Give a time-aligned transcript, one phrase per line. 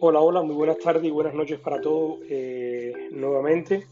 [0.00, 3.82] Hola, hola, muy buenas tardes y buenas noches para todos eh, nuevamente.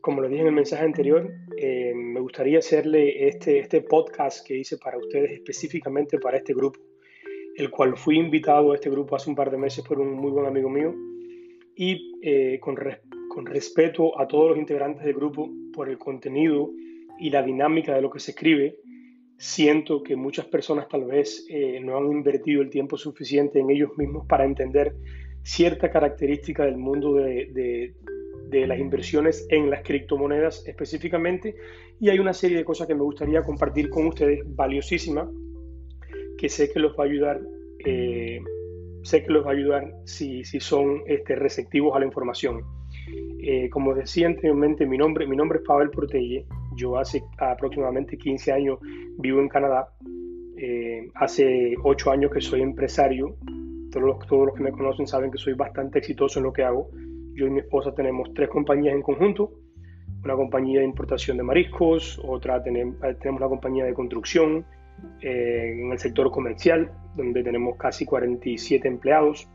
[0.00, 4.56] Como lo dije en el mensaje anterior, eh, me gustaría hacerle este, este podcast que
[4.56, 6.78] hice para ustedes específicamente para este grupo,
[7.56, 10.30] el cual fui invitado a este grupo hace un par de meses por un muy
[10.30, 10.94] buen amigo mío
[11.74, 12.76] y eh, con,
[13.28, 16.70] con respeto a todos los integrantes del grupo por el contenido
[17.18, 18.76] y la dinámica de lo que se escribe,
[19.40, 23.96] siento que muchas personas tal vez eh, no han invertido el tiempo suficiente en ellos
[23.96, 24.94] mismos para entender
[25.42, 27.94] cierta característica del mundo de,
[28.50, 31.56] las inversiones en las criptomonedas específicamente.
[31.98, 35.30] Y hay una serie de cosas que me gustaría compartir con ustedes valiosísima
[36.36, 37.40] que sé que los va a ayudar
[37.86, 38.40] eh,
[39.02, 42.62] sé que los va a ayudar si, son este, receptivos a la información.
[43.42, 46.44] Eh, como decía anteriormente mi nombre mi nombre es Pavel Protelle
[46.76, 48.78] yo hace aproximadamente 15 años
[49.18, 49.88] vivo en Canadá.
[50.56, 53.36] Eh, hace 8 años que soy empresario.
[53.90, 56.90] Todos los, que me conocen saben que soy bastante exitoso en lo que hago.
[57.34, 59.52] Yo y mi esposa tenemos tres compañías en conjunto.
[60.22, 64.66] Una compañía de importación de mariscos, otra tenemos, tenemos una compañía de construcción
[65.22, 69.48] eh, en el sector comercial, donde tenemos casi 47 empleados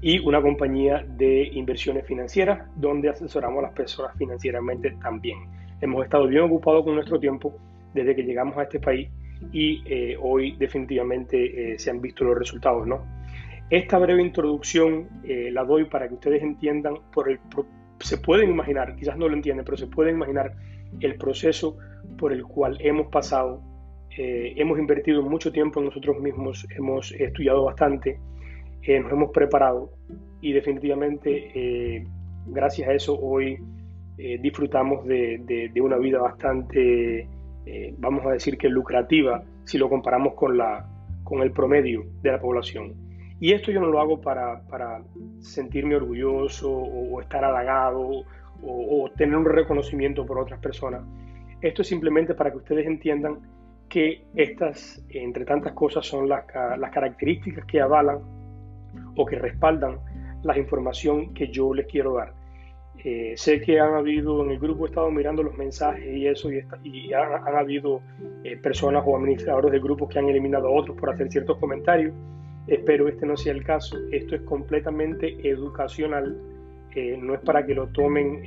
[0.00, 5.38] y una compañía de inversiones financieras donde asesoramos a las personas financieramente también.
[5.80, 7.54] Hemos estado bien ocupados con nuestro tiempo
[7.92, 9.08] desde que llegamos a este país
[9.52, 12.86] y eh, hoy definitivamente eh, se han visto los resultados.
[12.86, 13.04] ¿no?
[13.70, 17.40] Esta breve introducción eh, la doy para que ustedes entiendan, por el,
[18.00, 20.54] se pueden imaginar, quizás no lo entienden, pero se pueden imaginar
[21.00, 21.76] el proceso
[22.18, 23.62] por el cual hemos pasado.
[24.18, 28.18] hemos invertido mucho tiempo en nosotros mismos, hemos estudiado bastante,
[28.88, 29.90] nos hemos preparado
[30.40, 32.06] y definitivamente
[32.46, 33.58] gracias a eso hoy
[34.18, 37.28] eh, disfrutamos de, una vida bastante,
[37.66, 42.94] eh, vamos a decir que lucrativa, si lo comparamos con, el promedio de la población.
[43.40, 44.62] Y esto yo no lo hago para,
[45.40, 48.24] sentirme orgulloso o, estar halagado
[48.62, 51.02] o, tener un reconocimiento por otras personas.
[51.60, 53.40] Esto es simplemente para que ustedes entiendan
[53.90, 56.44] que estas, entre tantas cosas, son las
[56.90, 58.20] características que avalan
[59.14, 59.98] o que respaldan
[60.42, 62.32] la información que yo les quiero dar.
[63.04, 66.50] Eh, sé que han habido, en el grupo he estado mirando los mensajes y eso,
[66.50, 68.00] y, han, habido
[68.42, 72.12] eh, personas o administradores de grupos que han eliminado a otros por hacer ciertos comentarios.
[72.66, 73.96] Espero este no sea el caso.
[74.10, 76.36] Esto es completamente educacional,
[76.94, 78.42] eh, no es para que lo tomen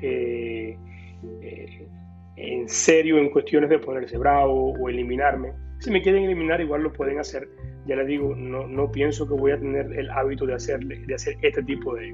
[2.35, 5.53] en serio en cuestiones de ponerse bravo o eliminarme.
[5.79, 7.47] Si me quieren eliminar, igual lo pueden hacer.
[7.85, 11.15] Ya les digo, no, no pienso que voy a tener el hábito de, hacerle, de
[11.15, 12.13] hacer este tipo de,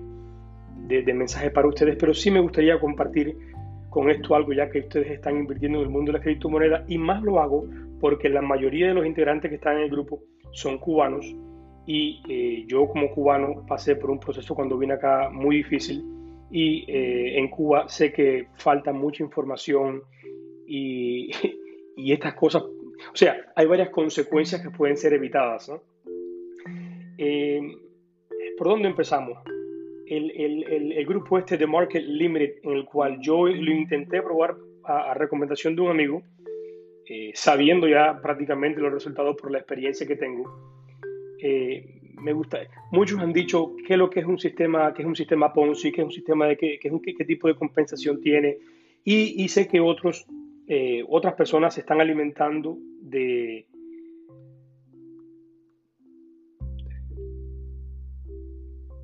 [0.87, 3.37] de, mensaje para ustedes, pero sí me gustaría compartir
[3.89, 6.97] con esto algo ya que ustedes están invirtiendo en el mundo de la criptomoneda y
[6.97, 7.65] más lo hago
[7.99, 11.25] porque la mayoría de los integrantes que están en el grupo son cubanos
[11.85, 16.03] y eh, yo como cubano pasé por un proceso cuando vine acá muy difícil
[16.51, 20.03] y eh, en Cuba sé que falta mucha información
[20.67, 21.31] y,
[21.97, 25.71] y, estas cosas, o sea, hay varias consecuencias que pueden ser evitadas.
[27.17, 27.61] Eh,
[28.57, 29.37] ¿Por dónde empezamos?
[30.07, 35.75] El, grupo este de Market Limited, en el cual yo lo intenté probar a, recomendación
[35.75, 36.21] de un amigo,
[37.07, 40.43] eh, sabiendo ya prácticamente los resultados por la experiencia que tengo.
[41.41, 42.59] Eh, me gusta.
[42.91, 45.91] Muchos han dicho qué es lo que es un sistema, que es un sistema Ponzi,
[45.91, 48.57] qué es un sistema de qué, qué, tipo de compensación tiene.
[49.03, 50.25] Y, sé que otros,
[50.67, 53.67] eh, otras personas se están alimentando de,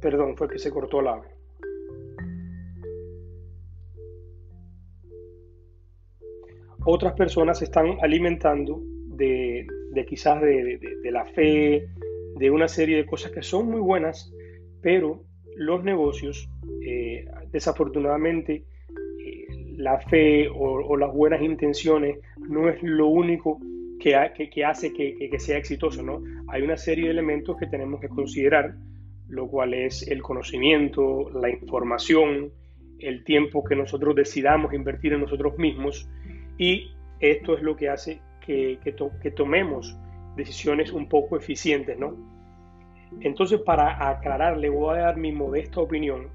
[0.02, 1.22] Perdón, fue que se cortó la...
[6.84, 8.82] Otras personas se están alimentando
[9.16, 9.68] de,
[10.08, 10.80] quizás de,
[11.12, 11.88] la fe,
[12.38, 14.34] de una serie de cosas que son muy buenas,
[14.82, 15.24] pero
[15.56, 16.50] los negocios,
[16.84, 18.66] eh, desafortunadamente,
[19.24, 19.46] eh,
[19.78, 22.18] la fe o, las buenas intenciones
[22.50, 23.60] no es lo único
[24.00, 26.24] que, hace que, que, sea exitoso, ¿no?
[26.48, 28.74] Hay una serie de elementos que tenemos que considerar
[29.32, 32.52] lo cual es el conocimiento, la información,
[33.00, 36.08] el tiempo que nosotros decidamos invertir en nosotros mismos
[36.58, 36.92] y
[37.22, 39.98] esto es lo que hace que, que, tomemos
[40.36, 42.14] decisiones un poco eficientes, ¿no?
[43.22, 46.28] Entonces, para aclarar, le voy a dar mi modesta opinión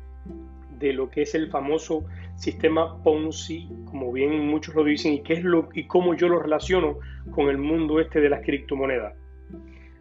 [0.79, 2.05] de lo que es el famoso
[2.37, 6.41] sistema Ponzi, como bien muchos lo dicen, y qué es lo y cómo yo lo
[6.41, 6.99] relaciono
[7.31, 9.15] con el mundo este de las criptomonedas.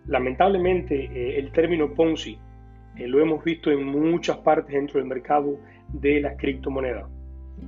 [0.08, 2.38] Lamentablemente, eh, el término Ponzi
[2.98, 5.60] eh, lo hemos visto en muchas partes dentro del mercado
[5.90, 7.06] de las criptomonedas,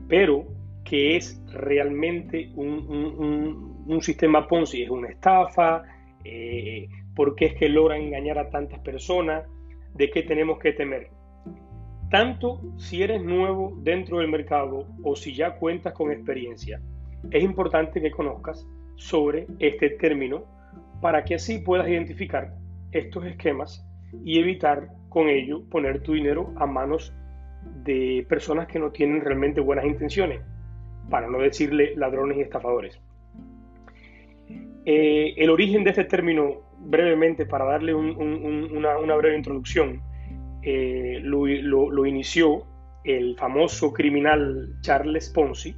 [0.07, 0.45] pero
[0.83, 5.83] que es realmente un, sistema Ponzi, es una estafa,
[6.23, 9.45] eh, por qué es que logra engañar a tantas personas.
[9.93, 11.09] de qué tenemos que temer.
[12.11, 16.79] Tanto si eres nuevo dentro del mercado o si ya cuentas con experiencia,
[17.31, 18.65] es importante que conozcas
[18.95, 20.43] sobre este término
[21.01, 22.53] para que así puedas identificar
[22.91, 23.85] estos esquemas
[24.23, 27.13] y evitar con ello poner tu dinero a manos
[27.83, 30.41] de personas que no tienen realmente buenas intenciones,
[31.09, 32.99] para no decirle ladrones y estafadores.
[34.85, 40.01] Eh, el origen de este término, brevemente, para darle una, breve introducción,
[40.63, 42.63] eh, lo, inició
[43.03, 45.75] el famoso criminal Charles Ponzi,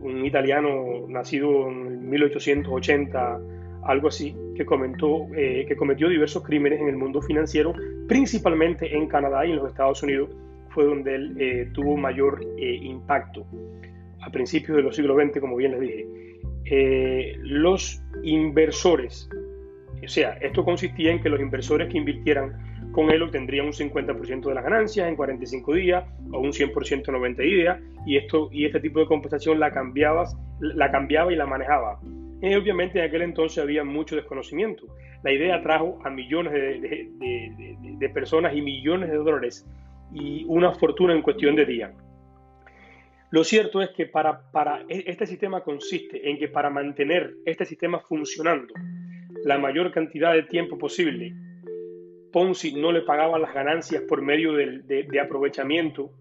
[0.00, 3.40] un italiano nacido en 1880,
[3.86, 7.74] algo así, que, comentó, eh, que cometió diversos crímenes en el mundo financiero,
[8.08, 10.30] principalmente en Canadá y en los Estados Unidos,
[10.70, 13.46] fue donde él eh, tuvo mayor eh, impacto.
[14.20, 16.06] A principios de los siglos XX, como bien les dije,
[17.42, 19.28] los inversores,
[20.02, 24.48] o sea, esto consistía en que los inversores que invirtieran con él obtendrían un 50%
[24.48, 28.66] de las ganancias en 45 días o un 100% en 90 días y, esto, y
[28.66, 32.00] este tipo de compensación la, cambiabas, la cambiaba y la manejaba.
[32.44, 34.86] Y obviamente en aquel entonces había mucho desconocimiento.
[35.22, 39.66] La idea trajo a millones de, de, de personas y millones de dólares
[40.12, 41.92] y una fortuna en cuestión de días.
[43.30, 47.64] Lo cierto es que para, para, e, este sistema consiste en que para mantener este
[47.64, 48.72] sistema funcionando
[49.44, 51.34] la mayor cantidad de tiempo posible,
[52.32, 56.12] Ponzi no le pagaba las ganancias por medio de, aprovechamiento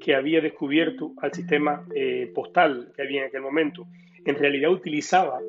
[0.00, 3.86] que había descubierto al sistema eh, postal que había en aquel momento.
[4.24, 5.40] En realidad utilizaba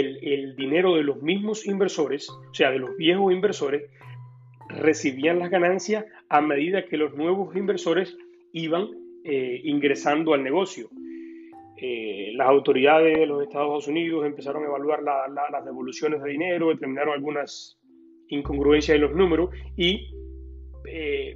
[0.00, 3.90] el, dinero de los mismos inversores, o sea, de los viejos inversores,
[4.68, 8.16] recibían las ganancias a medida que los nuevos inversores
[8.52, 8.88] iban
[9.24, 10.88] eh, ingresando al negocio.
[11.76, 17.14] Eh, las autoridades de los Estados Unidos empezaron a evaluar las devoluciones de dinero, determinaron
[17.14, 17.78] algunas
[18.28, 20.08] incongruencias en los números y
[20.88, 21.34] eh,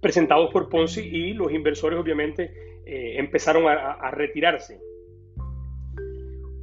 [0.00, 2.52] presentados por Ponzi y los inversores obviamente
[2.86, 4.78] empezaron a retirarse.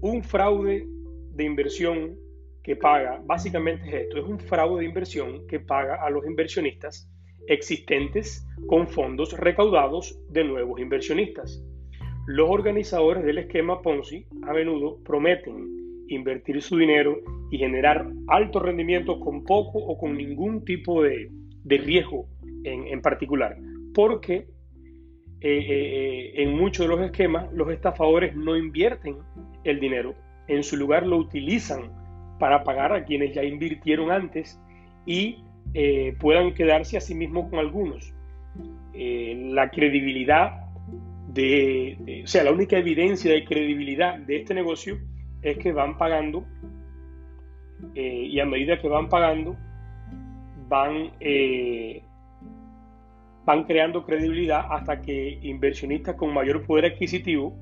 [0.02, 0.88] Un fraude
[1.36, 2.18] de inversión
[2.64, 7.08] que paga, básicamente es esto, es un fraude de inversión que paga a los inversionistas
[7.48, 11.64] existentes con fondos recaudados de nuevos inversionistas.
[12.26, 17.20] Los organizadores del esquema Ponzi a menudo prometen invertir su dinero
[17.52, 21.30] y generar alto rendimiento con poco o con ningún tipo de,
[21.66, 22.28] riesgo
[22.64, 23.56] en, particular,
[23.94, 24.46] porque eh,
[25.42, 29.18] eh, eh, en muchos de los esquemas los estafadores no invierten
[29.64, 30.16] el dinero,
[30.48, 31.92] en su lugar lo utilizan
[32.40, 34.60] para pagar a quienes ya invirtieron antes
[35.06, 35.44] y
[35.74, 38.14] eh, puedan quedarse a sí mismos con algunos.
[38.94, 40.66] Eh, la credibilidad
[41.28, 44.98] de, o sea, la única evidencia de credibilidad de este negocio
[45.42, 46.46] es que van pagando
[47.96, 49.56] eh, y a medida que van pagando
[50.68, 51.12] van,
[53.46, 57.56] van creando credibilidad hasta que inversionistas con mayor poder adquisitivo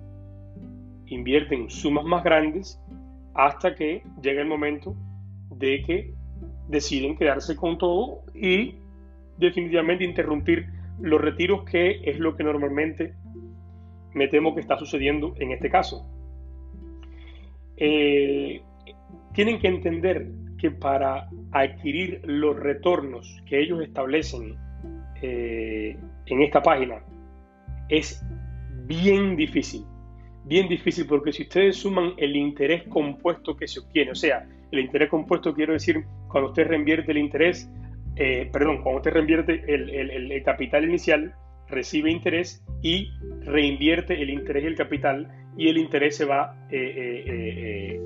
[1.09, 2.81] invierten sumas más grandes
[3.33, 4.95] hasta que llega el momento
[5.49, 6.13] de que
[6.67, 8.75] deciden quedarse con todo y
[9.37, 10.67] definitivamente interrumpir
[11.01, 13.13] los retiros, que es lo que normalmente
[14.13, 16.05] me temo que está sucediendo en este caso.
[17.77, 18.61] Eh,
[19.33, 24.57] tienen que entender que para adquirir los retornos que ellos establecen
[25.21, 27.01] eh, en esta página
[27.87, 28.23] es
[28.85, 29.85] bien difícil
[30.49, 34.79] bien difícil porque si ustedes suman el interés compuesto que se obtiene, o sea, el
[34.79, 37.69] interés compuesto quiero decir cuando usted reinvierte el interés,
[38.15, 41.35] eh, perdón, cuando usted reinvierte el, capital inicial,
[41.67, 43.11] recibe interés y
[43.45, 48.01] reinvierte el interés y el capital y el interés se va, eh, eh,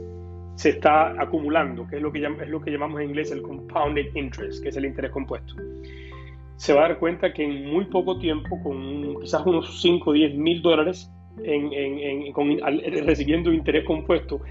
[0.56, 4.14] se está acumulando, que es lo que, es lo que llamamos en inglés el compounded
[4.16, 5.56] interest, que es el interés compuesto.
[6.58, 10.14] Se va a dar cuenta que en muy poco tiempo, con quizás unos 5 o
[10.14, 11.10] 10 mil dólares,
[13.06, 14.42] recibiendo interés compuesto,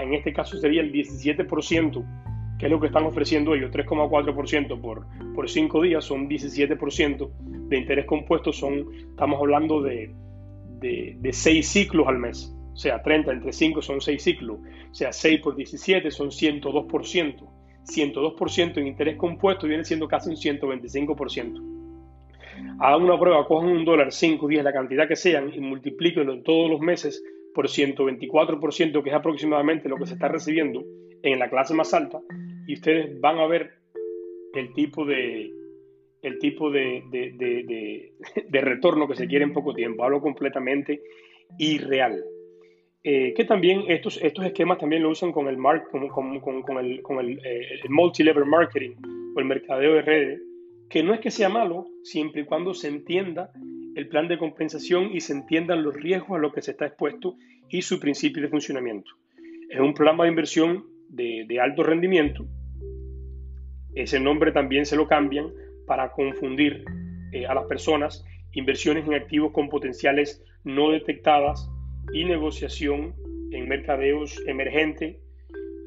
[0.00, 2.04] en este caso sería el 17%,
[2.58, 7.30] que es lo que están ofreciendo ellos, 3,4% por, por 5 días, son 17%
[7.68, 10.12] de interés compuesto, son, estamos hablando de,
[10.80, 14.58] de, de 6 ciclos al mes, o sea, 30 entre 5 son 6 ciclos,
[14.90, 17.48] o sea, 6 por 17 son 102%.
[17.82, 21.79] 102% en interés compuesto viene siendo casi un 125%
[22.78, 26.70] hagan una prueba, cojan un dólar, 5, 10, la cantidad que sean y multiplíquenlo todos
[26.70, 27.22] los meses
[27.54, 30.84] por 124%, que es aproximadamente lo que se está recibiendo
[31.22, 32.20] en la clase más alta,
[32.66, 33.72] y ustedes van a ver
[34.54, 35.52] el tipo de,
[36.22, 38.12] el tipo de, de,
[38.60, 40.04] retorno que se quiere en poco tiempo.
[40.04, 41.02] Hablo completamente
[41.58, 42.24] irreal.
[43.02, 45.56] Eh, que también estos, estos esquemas también lo usan con el,
[45.90, 48.96] con, con, con, el, con el, eh, el multi-level marketing
[49.34, 50.42] o el mercadeo de redes
[50.90, 53.52] que no es que sea malo, siempre y cuando se entienda
[53.94, 57.36] el plan de compensación y se entiendan los riesgos a los que se está expuesto
[57.68, 59.12] y su principio de funcionamiento.
[59.70, 62.44] Es un programa de inversión de, alto rendimiento.
[63.94, 65.52] Ese nombre también se lo cambian
[65.86, 66.84] para confundir
[67.32, 71.70] eh, a las personas inversiones en activos con potenciales no detectadas
[72.12, 73.14] y negociación
[73.52, 75.18] en mercadeos emergentes.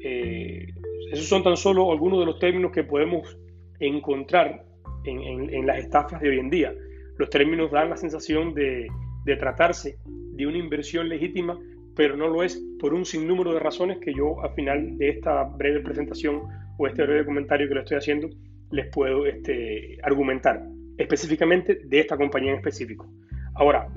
[0.02, 0.66] Eh,
[1.12, 3.38] esos son tan solo algunos de los términos que podemos
[3.80, 4.64] encontrar
[5.04, 6.74] en, las estafas de hoy en día.
[7.18, 8.88] Los términos dan la sensación de,
[9.24, 11.58] de tratarse de una inversión legítima,
[11.94, 15.44] pero no lo es por un sinnúmero de razones que yo al final de esta
[15.44, 16.42] breve presentación
[16.76, 18.28] o este breve comentario que le estoy haciendo
[18.70, 20.66] les puedo este, argumentar
[20.98, 23.08] específicamente de esta compañía en específico.
[23.54, 23.88] Ahora,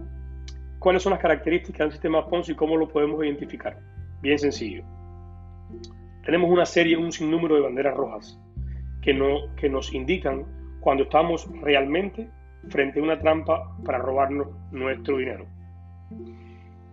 [0.80, 3.80] ¿cuáles son las características del sistema Ponzi y cómo lo podemos identificar?
[4.22, 4.84] Bien sencillo.
[6.24, 8.40] Tenemos una serie, un sinnúmero de banderas rojas
[9.02, 10.46] que, no, que nos indican
[10.88, 12.30] cuando estamos realmente
[12.70, 15.46] frente a una trampa para robarnos nuestro dinero.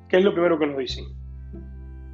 [0.08, 1.04] ¿Qué es lo primero que nos dicen?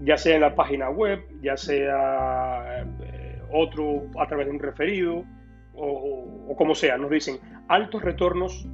[0.02, 5.24] Ya sea en la página web, ya sea eh, otro a través de un referido
[5.72, 8.68] o, como sea, nos dicen altos retornos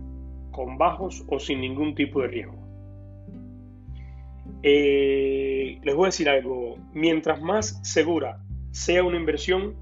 [0.51, 2.59] con bajos o sin ningún tipo de riesgo.
[4.65, 8.41] Eh, les voy a decir algo, mientras más segura
[8.73, 9.77] sea una inversión,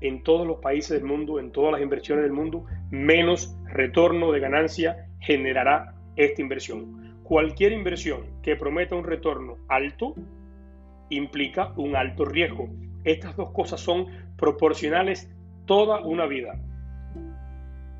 [0.00, 4.40] en todos los países del mundo, en todas las inversiones del mundo, menos retorno de
[4.40, 7.16] ganancia generará esta inversión.
[7.22, 10.14] Cualquier inversión que prometa un retorno alto
[11.10, 12.68] implica un alto riesgo.
[13.04, 14.06] Estas dos cosas son
[14.36, 15.32] proporcionales
[15.66, 16.58] toda una vida.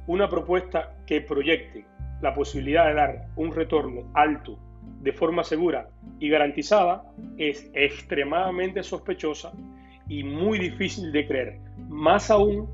[0.06, 1.84] Una propuesta que proyecte
[2.20, 4.58] la posibilidad de dar un retorno alto
[5.00, 7.04] de forma segura y garantizada
[7.36, 9.52] es extremadamente sospechosa
[10.08, 12.68] y muy difícil de creer, más aún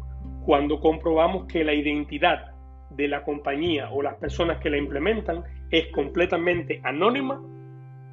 [0.45, 2.53] cuando comprobamos que la identidad
[2.91, 7.43] de la compañía o las personas que la implementan es completamente anónima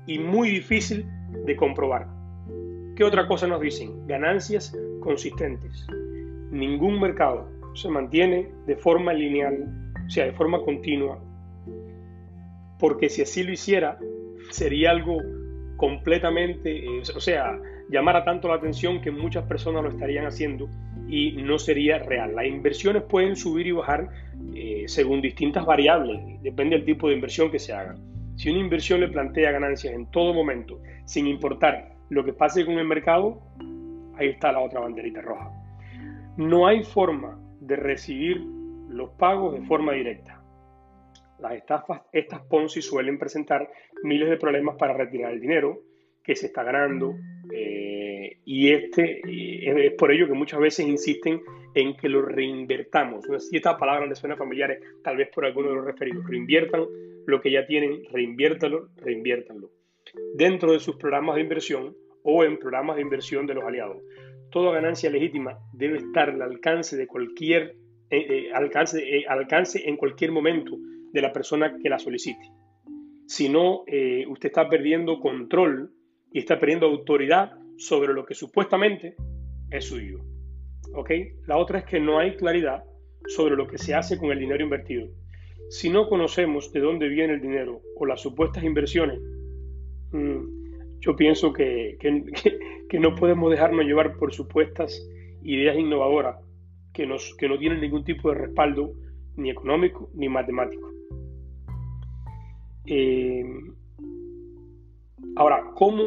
[0.08, 1.06] y muy difícil
[1.46, 2.08] de comprobar.
[2.96, 4.08] ¿Qué otra cosa nos dicen?
[4.08, 5.86] Ganancias consistentes.
[6.52, 11.20] Ningún mercado se mantiene de forma lineal, o sea, de forma continua,
[12.80, 14.00] porque si así lo hiciera,
[14.50, 15.18] sería algo
[15.78, 17.60] completamente, eh, o sea,
[17.90, 20.70] llamara tanto la atención que muchas personas lo estarían haciendo
[21.08, 22.36] y no sería real.
[22.36, 24.10] Las inversiones pueden subir y bajar
[24.54, 27.96] eh, según distintas variables, depende del tipo de inversión que se haga.
[28.36, 32.76] Si una inversión le plantea ganancias en todo momento, sin importar lo que pase con
[32.80, 33.42] el mercado,
[34.16, 35.52] ahí está la otra banderita roja.
[36.38, 38.38] No hay forma de recibir
[38.90, 40.42] los pagos de forma directa.
[41.40, 43.70] Las estafas, estas Ponzi suelen presentar
[44.04, 45.80] miles de problemas para retirar el dinero
[46.24, 47.16] que se está ganando,
[47.52, 51.42] eh, y este es por ello que muchas veces insisten
[51.74, 53.28] en que lo reinvertamos.
[53.28, 56.28] No sé si estas palabras les suenan familiares, tal vez por alguno de los referidos.
[56.28, 56.86] Reinviertan
[57.26, 59.72] lo que ya tienen, reinviértanlo, reinviértanlo.
[60.36, 64.02] Dentro de sus programas de inversión o en programas de inversión de los aliados.
[64.52, 67.76] Toda ganancia legítima debe estar al alcance de cualquier
[68.10, 70.78] eh, eh, alcance, alcance en cualquier momento
[71.12, 72.52] de la persona que la solicite.
[73.28, 75.92] Si no, usted está perdiendo control
[76.32, 79.16] y está perdiendo autoridad sobre lo que supuestamente
[79.72, 80.20] es suyo.
[80.94, 81.12] ¿Ok?
[81.48, 82.84] La otra es que no hay claridad
[83.28, 85.08] sobre lo que se hace con el dinero invertido.
[85.70, 89.20] Si no conocemos de dónde viene el dinero o las supuestas inversiones,
[90.12, 95.08] mm, yo pienso que, que, no podemos dejarnos llevar por supuestas
[95.44, 96.38] ideas innovadoras
[96.94, 97.08] que,
[97.38, 98.94] que no tienen ningún tipo de respaldo
[99.36, 100.92] ni económico ni matemático.
[102.86, 103.44] Eh,
[105.36, 106.04] Ahora, ¿cómo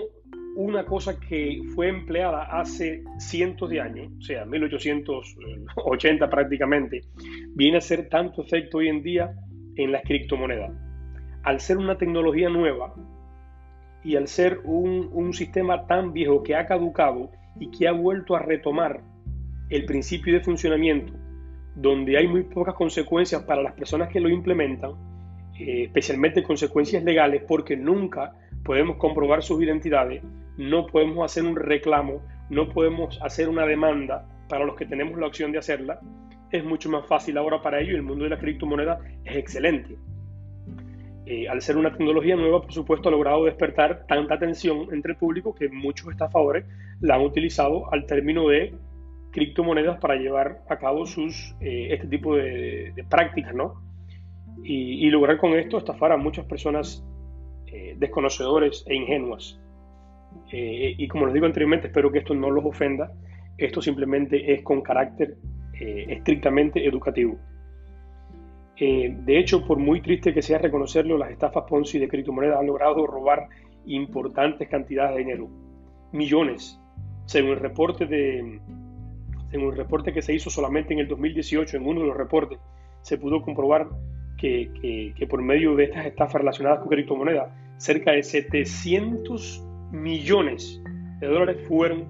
[0.57, 7.01] una cosa que fue empleada hace cientos de años, o sea, 1880 prácticamente,
[7.55, 9.35] viene a ser tanto efecto hoy en día
[9.77, 10.73] en las criptomonedas?
[11.45, 12.95] Al ser una tecnología nueva
[14.05, 18.41] y al ser un, sistema tan viejo que ha caducado y que ha vuelto a
[18.41, 19.03] retomar
[19.71, 21.15] el principio de funcionamiento,
[21.75, 24.93] donde hay muy pocas consecuencias para las personas que lo implementan,
[25.59, 30.23] eh, especialmente consecuencias legales, porque nunca podemos comprobar sus identidades,
[30.57, 35.27] no podemos hacer un reclamo, no podemos hacer una demanda para los que tenemos la
[35.27, 36.01] opción de hacerla,
[36.53, 37.95] es mucho más fácil ahora para ellos.
[37.95, 39.97] El mundo de la criptomoneda es excelente.
[41.25, 45.19] Eh, al ser una tecnología nueva, por supuesto, ha logrado despertar tanta atención entre el
[45.19, 46.67] público que muchos estafadores
[47.01, 48.75] la han utilizado al término de
[49.31, 53.81] criptomonedas para llevar a cabo sus, eh, este tipo de, prácticas, ¿no?
[54.63, 57.03] Y, y, lograr con esto estafar a muchas personas
[57.73, 59.59] eh, desconocedores e ingenuas.
[60.51, 63.13] Eh, y como les digo anteriormente, espero que esto no los ofenda.
[63.57, 65.37] Esto simplemente es con carácter
[65.81, 67.37] eh, estrictamente educativo.
[68.77, 72.67] Eh, de hecho, por muy triste que sea reconocerlo, las estafas Ponzi de criptomonedas han
[72.67, 73.49] logrado robar
[73.87, 75.49] importantes cantidades de dinero,
[76.13, 76.81] millones,
[77.27, 78.61] según el reporte de,
[79.51, 82.59] según el reporte que se hizo solamente en el 2018, en uno de los reportes,
[83.03, 83.89] se pudo comprobar
[84.39, 90.81] que, que, por medio de estas estafas relacionadas con criptomonedas, cerca de 700 millones
[91.21, 92.09] de dólares fueron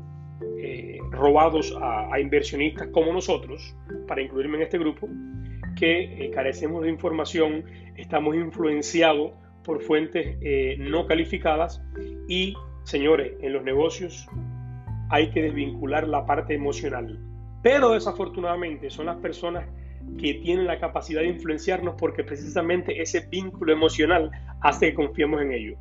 [0.58, 3.76] eh, robados a, inversionistas como nosotros,
[4.06, 5.08] para incluirme en este grupo,
[5.76, 7.64] que eh, carecemos de información,
[7.96, 9.32] estamos influenciados
[9.64, 11.82] por fuentes eh, no calificadas
[12.28, 12.54] y,
[12.84, 14.28] señores, en los negocios
[15.10, 17.18] hay que desvincular la parte emocional.
[17.62, 19.66] Pero desafortunadamente son las personas
[20.18, 24.30] que tienen la capacidad de influenciarnos porque precisamente ese vínculo emocional
[24.60, 25.76] hace que confiemos en ello.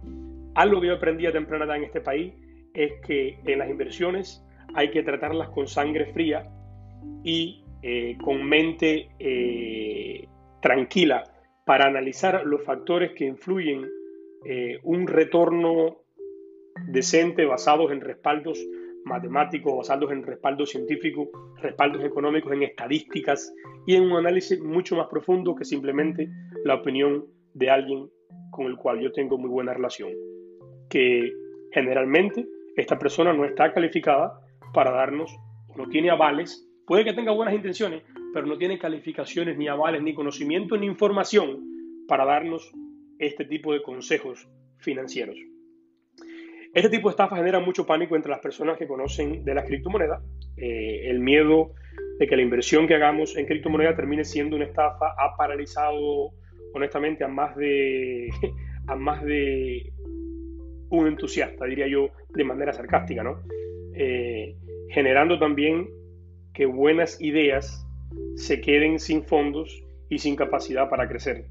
[0.56, 2.34] Algo que yo aprendí a temprana edad en este país
[2.74, 6.50] es que en las inversiones hay que tratarlas con sangre fría
[7.24, 10.28] y eh, con mente eh,
[10.62, 11.24] tranquila
[11.66, 13.88] para analizar los factores que influyen
[14.46, 15.98] eh, un retorno
[16.88, 18.60] decente basados en respaldos
[19.06, 21.30] matemáticos, basados en respaldos científicos,
[21.62, 23.54] respaldos económicos, en estadísticas
[23.86, 26.30] y en un análisis mucho más profundo que simplemente
[26.64, 28.10] la opinión de alguien
[28.52, 30.12] con el cual yo tengo muy buena relación.
[30.90, 31.32] Que
[31.72, 34.40] generalmente esta persona no está calificada
[34.74, 35.36] para darnos,
[35.76, 38.04] no tiene avales, puede que tenga buenas intenciones,
[38.34, 41.60] pero no tiene calificaciones, ni avales, ni conocimiento, ni información
[42.08, 42.72] para darnos
[43.20, 44.48] este tipo de consejos
[44.80, 45.38] financieros.
[46.74, 50.22] Este tipo de estafa genera mucho pánico entre las personas que conocen de la criptomoneda.
[50.56, 51.74] Eh, el miedo
[52.18, 56.32] de que la inversión que hagamos en criptomoneda termine siendo una estafa ha paralizado,
[56.74, 58.30] honestamente, a más de,
[58.88, 59.92] a más de
[60.90, 63.42] un entusiasta, diría yo, de manera sarcástica, ¿no?
[63.94, 64.56] Eh,
[64.90, 65.90] generando también
[66.54, 67.86] que buenas ideas
[68.36, 71.46] se queden sin fondos y sin capacidad para crecer.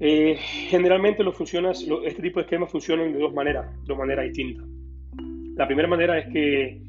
[0.00, 4.64] Eh, generalmente lo funcionas, este tipo de esquemas funcionan de dos maneras, dos maneras distintas.
[5.56, 6.80] La primera manera es que,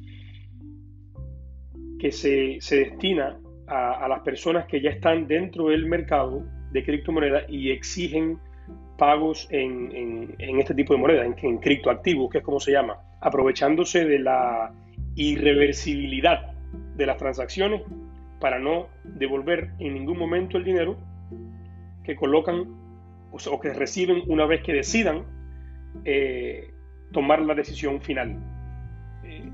[2.00, 7.72] que se, destina a, las personas que ya están dentro del mercado de criptomonedas y
[7.72, 8.38] exigen
[8.98, 14.06] pagos en, este tipo de moneda, en, en criptoactivos, que es como se llama, aprovechándose
[14.06, 14.72] de la
[15.16, 16.52] irreversibilidad
[16.96, 17.82] de las transacciones
[18.40, 20.96] para no devolver en ningún momento el dinero
[22.04, 22.79] que colocan
[23.32, 25.26] o que reciben una vez que decidan
[26.06, 26.72] eh,
[27.12, 28.38] tomar la decisión final.
[29.24, 29.50] Eh,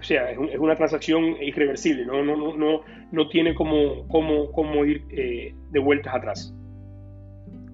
[0.00, 2.80] o sea, es, una transacción irreversible, no, no, no, no,
[3.12, 6.54] no tiene como, como, ir eh, de vueltas atrás.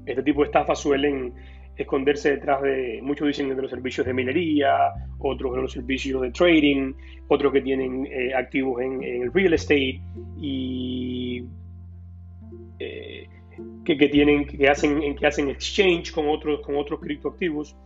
[0.06, 1.34] Este tipo de estafas suelen
[1.76, 6.30] esconderse detrás de, muchos dicen de los servicios de minería, otros de los servicios de
[6.30, 6.92] trading,
[7.28, 10.00] otros que tienen activos en, el real estate
[10.38, 11.44] y
[13.84, 17.76] que, tienen, que hacen, que hacen exchange con otros, con otros criptoactivos.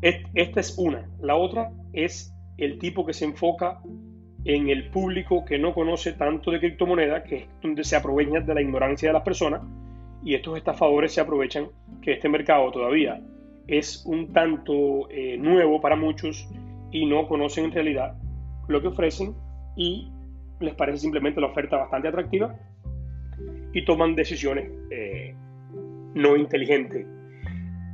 [0.00, 1.08] Esta es una.
[1.20, 3.80] La otra es el tipo que se enfoca
[4.44, 8.54] en el público que no conoce tanto de criptomoneda, que es donde se aprovecha de
[8.54, 9.62] la ignorancia de las personas,
[10.24, 11.68] y estos estafadores se aprovechan
[12.00, 13.20] que este mercado todavía
[13.66, 16.48] es un tanto eh, nuevo para muchos
[16.90, 18.16] y no conocen en realidad
[18.68, 19.34] lo que ofrecen
[19.76, 20.10] y
[20.60, 22.54] les parece simplemente la oferta bastante atractiva
[23.72, 25.34] y toman decisiones eh,
[26.14, 27.06] no inteligentes.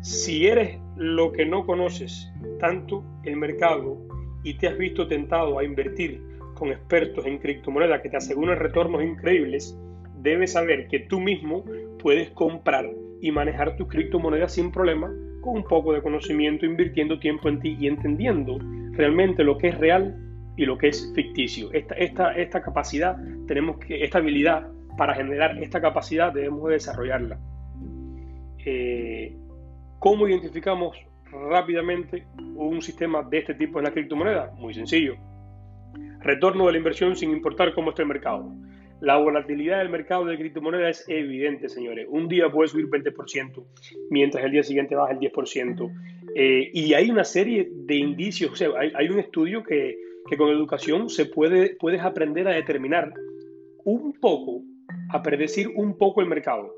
[0.02, 3.98] Si eres lo que no conoces tanto el mercado
[4.42, 6.22] y te has visto tentado a invertir
[6.54, 9.78] con expertos en criptomonedas que te aseguran retornos increíbles,
[10.20, 11.64] debes saber que tú mismo
[12.02, 12.88] puedes comprar
[13.20, 17.76] y manejar tus criptomonedas sin problema con un poco de conocimiento, invirtiendo tiempo en ti
[17.78, 18.58] y entendiendo
[18.92, 20.16] realmente lo que es real
[20.56, 21.72] y lo que es ficticio.
[21.72, 27.38] Esta, esta, esta capacidad, tenemos que, esta habilidad para generar esta capacidad debemos desarrollarla.
[28.66, 29.34] Eh,
[30.00, 30.98] ¿Cómo identificamos
[31.30, 34.52] rápidamente un sistema de este tipo en la criptomoneda?
[34.58, 35.14] Muy sencillo.
[36.20, 38.52] Retorno de la inversión sin importar cómo esté el mercado.
[39.00, 42.08] La volatilidad del mercado de criptomonedas es evidente, señores.
[42.10, 43.64] Un día puede subir 20%,
[44.10, 45.92] mientras el día siguiente baja el 10%.
[46.34, 49.96] Eh, y hay una serie de indicios, o sea, hay, un estudio que,
[50.28, 53.14] que, con educación se puede, puedes aprender a determinar
[53.84, 54.62] un poco
[55.10, 56.74] a predecir un poco el mercado,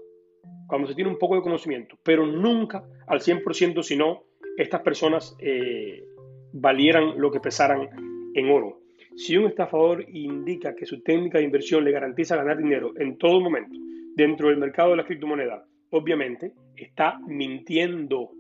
[0.67, 4.25] cuando se tiene un poco de conocimiento, pero nunca al 100% si no
[4.57, 6.05] estas personas eh,
[6.53, 7.89] valieran lo que pesaran
[8.35, 8.81] en oro.
[9.17, 13.41] Si un estafador indica que su técnica de inversión le garantiza ganar dinero en todo
[13.41, 13.79] momento
[14.15, 18.31] dentro del mercado de la criptomoneda, obviamente está mintiendo.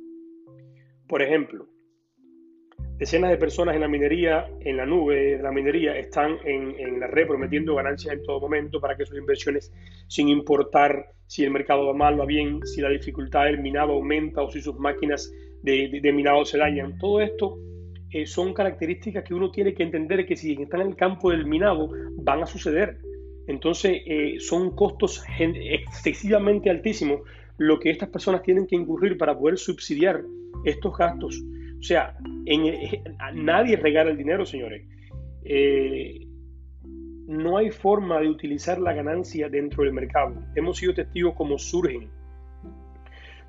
[1.08, 1.66] Por ejemplo,
[3.00, 7.06] Decenas de personas en la minería, en la nube de la minería, están en, la
[7.06, 9.72] red prometiendo ganancias en todo momento para que sus inversiones,
[10.06, 14.42] sin importar si el mercado va mal, va bien, si la dificultad del minado aumenta
[14.42, 16.98] o si sus máquinas de, minado se dañan.
[16.98, 17.58] Todo esto
[18.10, 21.46] eh, son características que uno tiene que entender que si están en el campo del
[21.46, 22.98] minado van a suceder.
[23.46, 27.22] Entonces eh, son costos excesivamente altísimos
[27.56, 30.22] lo que estas personas tienen que incurrir para poder subsidiar
[30.64, 31.42] estos gastos.
[31.80, 32.14] O sea,
[32.44, 33.02] en, eh,
[33.34, 34.84] nadie regala el dinero, señores.
[35.44, 36.26] Eh,
[37.26, 40.34] no hay forma de utilizar la ganancia dentro del mercado.
[40.54, 42.10] Hemos sido testigos cómo surgen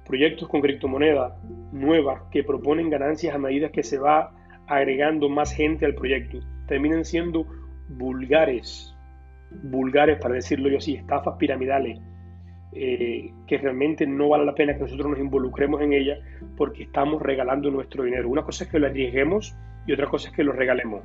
[0.06, 1.38] proyectos con criptomoneda
[1.72, 4.34] nuevas que proponen ganancias a medida que se va
[4.68, 6.40] agregando más gente al proyecto.
[6.68, 7.46] Terminan siendo
[7.90, 8.96] vulgares,
[9.64, 12.00] vulgares para decirlo yo así, estafas piramidales
[12.74, 16.18] eh, que realmente no vale la pena que nosotros nos involucremos en ella
[16.56, 18.30] porque estamos regalando nuestro dinero.
[18.30, 19.56] Una cosa es que lo arriesguemos
[19.86, 21.04] y otra cosa es que lo regalemos.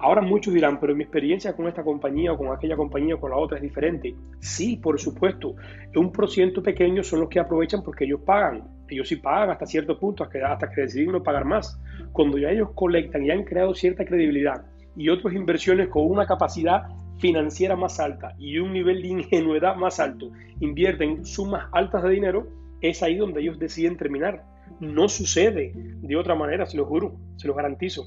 [0.00, 3.30] Ahora muchos dirán, pero mi experiencia con esta compañía o con aquella compañía o con
[3.30, 4.14] la otra es diferente.
[4.38, 5.56] Sí, por supuesto.
[5.96, 8.62] Un porciento pequeño son los que aprovechan porque ellos pagan.
[8.88, 11.80] Ellos sí pagan hasta cierto punto, hasta que, hasta que deciden no pagar más.
[12.12, 14.64] Cuando ya ellos colectan y han creado cierta credibilidad
[14.96, 16.86] y otras inversiones con una capacidad
[17.18, 22.48] financiera más alta y un nivel de ingenuidad más alto invierten sumas altas de dinero,
[22.80, 24.44] es ahí donde ellos deciden terminar.
[24.80, 28.06] No sucede de otra manera, se lo juro, se lo garantizo.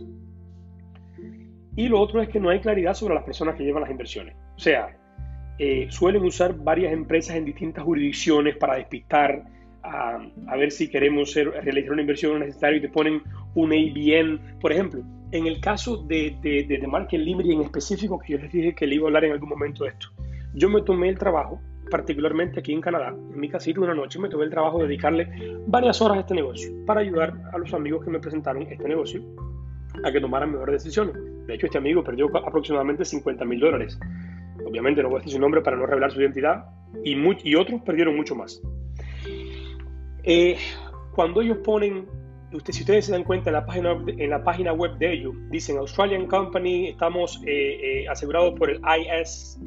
[1.75, 4.35] Y lo otro es que no hay claridad sobre las personas que llevan las inversiones.
[4.55, 4.97] O sea,
[5.57, 9.43] eh, suelen usar varias empresas en distintas jurisdicciones para despistar,
[9.83, 13.21] a, ver si queremos realizar una inversión necesaria y te ponen
[13.55, 15.01] un ABN, por ejemplo.
[15.31, 18.85] En el caso de, de, de, Market Limerick en específico, que yo les dije que
[18.85, 20.07] le iba a hablar en algún momento de esto,
[20.53, 24.27] yo me tomé el trabajo, particularmente aquí en Canadá, en mi casita una noche, me
[24.27, 25.29] tomé el trabajo de dedicarle
[25.67, 29.21] varias horas a este negocio para ayudar a los amigos que me presentaron este negocio
[30.03, 31.15] a que tomaran mejores decisiones.
[31.47, 33.97] De hecho, este amigo perdió aproximadamente 50 mil dólares.
[34.65, 36.65] Obviamente no voy a decir su nombre para no revelar su identidad
[37.03, 38.61] y, y otros perdieron mucho más.
[40.23, 40.57] Eh,
[41.15, 42.05] cuando ellos ponen
[42.51, 45.77] si ustedes se dan cuenta en la página, en la página web de ellos, dicen
[45.77, 49.57] Australian Company, estamos eh, eh, asegurados por el IS,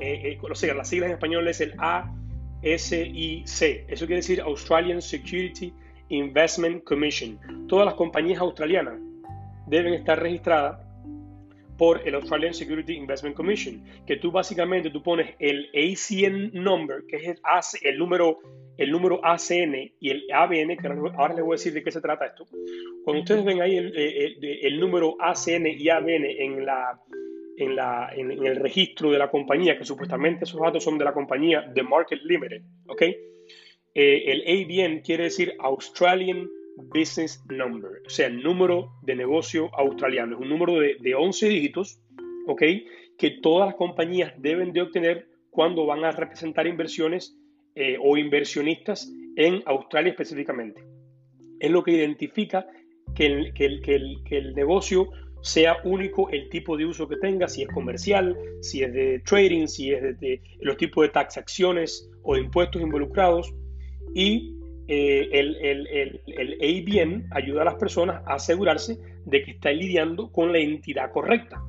[0.00, 3.44] eh, o sea, las siglas en español es el ASIC.
[3.88, 5.72] Eso quiere decir Australian Security
[6.08, 7.38] Investment Commission.
[7.68, 8.98] Todas las compañías australianas
[9.66, 10.80] deben estar registradas
[11.78, 17.16] por el Australian Security Investment Commission, que tú básicamente tú pones el ACN number, que
[17.16, 17.38] es el,
[17.82, 18.38] el número
[18.76, 22.00] el número ACN y el ABN, que ahora les voy a decir de qué se
[22.00, 22.46] trata esto.
[23.04, 27.00] Cuando ustedes ven ahí el, número ACN y ABN en, la,
[27.56, 31.12] en, la, en, el registro de la compañía, que supuestamente esos datos son de la
[31.12, 33.02] compañía The Market Limited, ¿ok?
[33.96, 40.34] Eh, el ABN quiere decir Australian Business Number, o sea, el número de negocio australiano.
[40.34, 42.00] Es un número de, de 11 dígitos,
[42.48, 42.62] ¿ok?
[43.16, 47.38] Que todas las compañías deben de obtener cuando van a representar inversiones
[47.76, 50.82] eh, o inversionistas en Australia específicamente.
[51.58, 52.66] Es lo que identifica
[53.14, 55.08] que el, que, el, que, el, negocio
[55.42, 59.66] sea único el tipo de uso que tenga, si es comercial, si es de trading,
[59.66, 63.52] si es de, los tipos de taxaciones o impuestos involucrados.
[64.14, 64.54] Y
[64.86, 70.30] eh, el, el, el, ABN ayuda a las personas a asegurarse de que está lidiando
[70.30, 71.60] con la entidad correcta.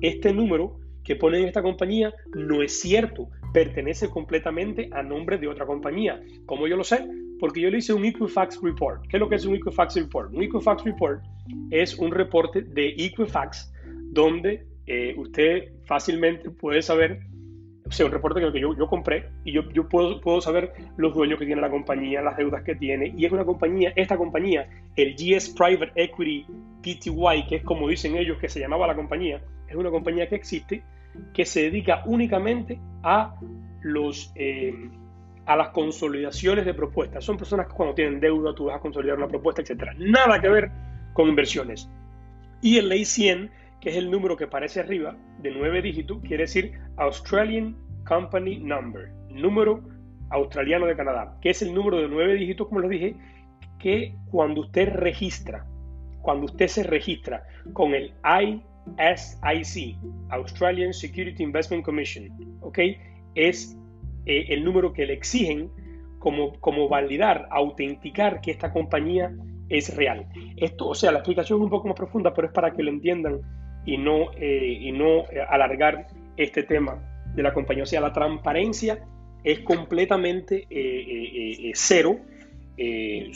[0.00, 5.48] Este número que pone en esta compañía no es cierto pertenece completamente a nombre de
[5.48, 6.22] otra compañía.
[6.46, 7.06] ¿Cómo yo lo sé?
[7.38, 9.06] Porque yo le hice un Equifax Report.
[9.08, 10.32] ¿Qué es lo que es un Equifax Report?
[10.32, 11.22] Un Equifax Report
[11.70, 13.72] es un reporte de Equifax
[14.12, 17.20] donde eh, usted fácilmente puede saber,
[17.86, 21.38] o sea, un reporte que yo, compré y yo, yo puedo, puedo saber los dueños
[21.38, 23.14] que tiene la compañía, las deudas que tiene.
[23.16, 26.46] Y es una compañía, esta compañía, el GS Private Equity
[26.82, 30.34] PTY, que es como dicen ellos que se llamaba la compañía, es una compañía que
[30.34, 30.82] existe
[31.32, 33.36] que se dedica únicamente a,
[33.82, 34.74] los, eh,
[35.46, 37.24] a las consolidaciones de propuestas.
[37.24, 39.92] Son personas que cuando tienen deuda tú vas a consolidar una propuesta, etc.
[39.98, 40.70] Nada que ver
[41.12, 41.88] con inversiones.
[42.62, 46.44] Y el ley 100, que es el número que aparece arriba, de nueve dígitos, quiere
[46.44, 49.82] decir Australian Company Number, número
[50.30, 53.16] australiano de Canadá, que es el número de nueve dígitos, como les dije,
[53.78, 55.66] que cuando usted registra,
[56.22, 58.62] cuando usted se registra con el I
[58.98, 59.96] SIC,
[60.30, 62.28] Australian Security Investment Commission,
[62.60, 62.78] ¿ok?
[63.34, 63.76] Es
[64.26, 65.70] eh, el número que le exigen
[66.18, 69.32] como, como validar, autenticar que esta compañía
[69.68, 70.26] es real.
[70.56, 72.90] Esto, o sea, la explicación es un poco más profunda, pero es para que lo
[72.90, 73.40] entiendan
[73.86, 77.84] y no, eh, y no eh, alargar este tema de la compañía.
[77.84, 78.98] O sea, la transparencia
[79.42, 80.66] es completamente
[81.72, 82.20] cero
[82.82, 83.30] eh,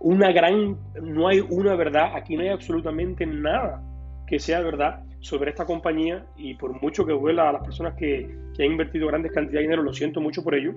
[0.00, 3.82] una gran, no hay una verdad, aquí no hay absolutamente nada
[4.28, 8.36] que sea verdad sobre esta compañía y por mucho que duela a las personas que,
[8.54, 10.74] que han invertido grandes cantidades de dinero, lo siento mucho por ello,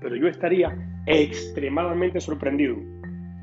[0.00, 2.76] pero yo estaría extremadamente sorprendido.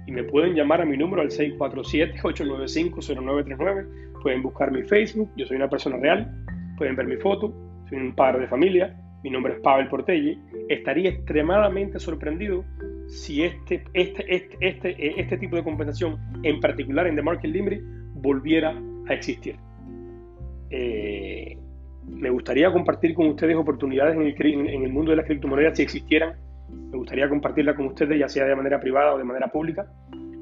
[0.06, 5.58] Y me pueden llamar a mi número al 647-895-0939, pueden buscar mi Facebook, yo soy
[5.58, 6.32] una persona real,
[6.78, 7.52] pueden ver mi foto,
[7.90, 12.64] soy un padre de familia, mi nombre es Pavel Portelli, estaría extremadamente sorprendido
[13.08, 17.82] si este, este, este, este, este tipo de compensación, en particular en The Market Limit,
[18.16, 18.76] volviera
[19.08, 19.58] a existir.
[20.70, 21.58] Eh,
[22.08, 26.36] me gustaría compartir con ustedes oportunidades en el, mundo de las criptomonedas si existieran.
[26.70, 29.88] Me gustaría compartirla con ustedes, ya sea de manera privada o de manera pública,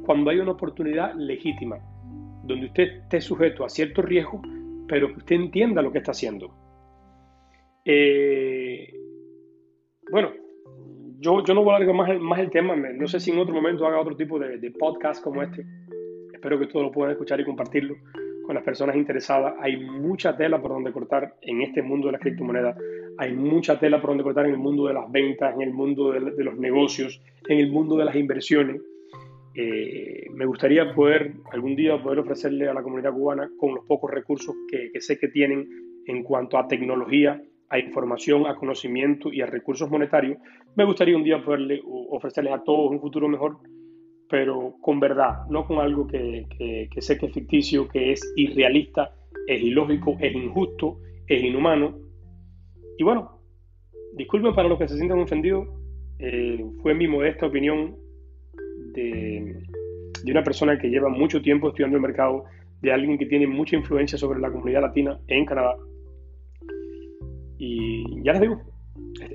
[0.05, 1.77] cuando hay una oportunidad legítima,
[2.43, 4.41] donde usted esté sujeto a ciertos riesgos,
[4.87, 6.53] pero que usted entienda lo que está haciendo.
[7.85, 8.93] Eh,
[10.11, 10.31] bueno,
[11.19, 13.53] yo, yo no voy a alargar más, más el tema, no sé si en otro
[13.53, 15.65] momento haga otro tipo de, de podcast como este.
[16.33, 17.95] Espero que todos lo puedan escuchar y compartirlo
[18.51, 19.53] con las personas interesadas.
[19.61, 22.75] Hay mucha tela por donde cortar en este mundo de las criptomonedas.
[23.17, 26.11] Hay mucha tela por donde cortar en el mundo de las ventas, en el mundo
[26.11, 28.81] de, los negocios, en el mundo de las inversiones.
[29.55, 34.11] Eh, me gustaría poder algún día poder ofrecerle a la comunidad cubana con los pocos
[34.11, 35.69] recursos que, que sé que tienen
[36.05, 40.39] en cuanto a tecnología, a información, a conocimiento y a recursos monetarios.
[40.75, 43.59] Me gustaría un día poderle ofrecerles a todos un futuro mejor
[44.31, 46.47] pero con verdad, no con algo que,
[46.99, 49.13] sé que es ficticio, que es irrealista,
[49.45, 51.97] es ilógico, es injusto, es inhumano.
[52.97, 53.41] Y bueno,
[54.13, 55.67] disculpen para los que se sientan ofendidos,
[56.17, 57.97] eh, fue mi modesta opinión
[58.93, 59.63] de,
[60.23, 62.45] de una persona que lleva mucho tiempo estudiando el mercado,
[62.81, 65.75] de alguien que tiene mucha influencia sobre la comunidad latina en Canadá.
[67.57, 68.61] Y ya les digo,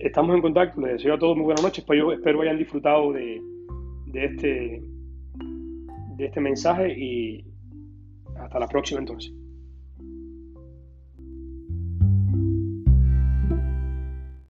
[0.00, 3.40] estamos en contacto, les deseo a todos muy buenas noches, espero, espero hayan disfrutado de,
[4.06, 4.82] de este,
[6.16, 7.44] de este mensaje y
[8.38, 9.32] hasta la próxima entonces.